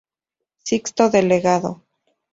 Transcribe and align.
Sixto 0.67 1.03
Delegado. 1.15 1.71